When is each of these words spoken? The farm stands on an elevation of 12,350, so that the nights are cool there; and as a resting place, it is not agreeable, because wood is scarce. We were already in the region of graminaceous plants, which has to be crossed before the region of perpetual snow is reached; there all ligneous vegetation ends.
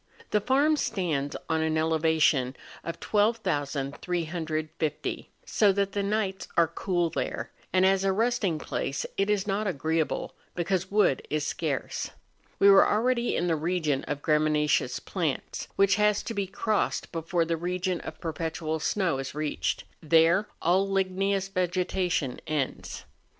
The 0.31 0.41
farm 0.41 0.77
stands 0.77 1.35
on 1.47 1.61
an 1.61 1.77
elevation 1.77 2.55
of 2.83 2.99
12,350, 2.99 5.29
so 5.45 5.71
that 5.71 5.91
the 5.91 6.01
nights 6.01 6.47
are 6.57 6.67
cool 6.67 7.11
there; 7.11 7.51
and 7.71 7.85
as 7.85 8.03
a 8.03 8.11
resting 8.11 8.57
place, 8.57 9.05
it 9.15 9.29
is 9.29 9.45
not 9.45 9.67
agreeable, 9.67 10.33
because 10.55 10.89
wood 10.89 11.21
is 11.29 11.45
scarce. 11.45 12.09
We 12.57 12.67
were 12.67 12.89
already 12.89 13.35
in 13.35 13.45
the 13.45 13.55
region 13.55 14.03
of 14.05 14.23
graminaceous 14.23 14.99
plants, 14.99 15.67
which 15.75 15.97
has 15.97 16.23
to 16.23 16.33
be 16.33 16.47
crossed 16.47 17.11
before 17.11 17.45
the 17.45 17.55
region 17.55 18.01
of 18.01 18.19
perpetual 18.19 18.79
snow 18.79 19.19
is 19.19 19.35
reached; 19.35 19.83
there 20.01 20.47
all 20.63 20.89
ligneous 20.89 21.47
vegetation 21.47 22.39
ends. 22.47 23.05